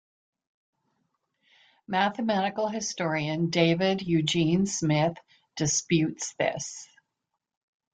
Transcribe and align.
Mathematical 1.87 2.67
historian 2.69 3.51
David 3.51 4.01
Eugene 4.01 4.65
Smith 4.65 5.17
disputes 5.55 6.33
this. 6.39 6.87